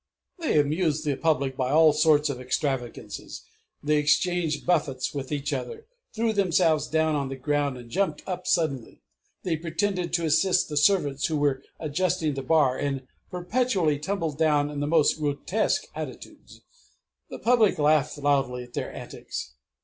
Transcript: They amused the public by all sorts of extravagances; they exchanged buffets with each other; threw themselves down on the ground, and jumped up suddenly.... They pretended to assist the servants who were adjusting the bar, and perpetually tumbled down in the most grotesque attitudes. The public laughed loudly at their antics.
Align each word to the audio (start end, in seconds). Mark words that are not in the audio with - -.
They 0.39 0.59
amused 0.59 1.05
the 1.05 1.15
public 1.15 1.55
by 1.55 1.69
all 1.69 1.93
sorts 1.93 2.27
of 2.31 2.41
extravagances; 2.41 3.43
they 3.83 3.97
exchanged 3.97 4.65
buffets 4.65 5.13
with 5.13 5.31
each 5.31 5.53
other; 5.53 5.85
threw 6.15 6.33
themselves 6.33 6.87
down 6.87 7.13
on 7.13 7.29
the 7.29 7.35
ground, 7.35 7.77
and 7.77 7.87
jumped 7.87 8.23
up 8.27 8.47
suddenly.... 8.47 9.03
They 9.43 9.57
pretended 9.57 10.11
to 10.13 10.25
assist 10.25 10.69
the 10.69 10.75
servants 10.77 11.27
who 11.27 11.37
were 11.37 11.61
adjusting 11.79 12.33
the 12.33 12.41
bar, 12.41 12.79
and 12.79 13.05
perpetually 13.29 13.99
tumbled 13.99 14.39
down 14.39 14.71
in 14.71 14.79
the 14.79 14.87
most 14.87 15.19
grotesque 15.19 15.83
attitudes. 15.93 16.61
The 17.29 17.37
public 17.37 17.77
laughed 17.77 18.17
loudly 18.17 18.63
at 18.63 18.73
their 18.73 18.91
antics. 18.91 19.53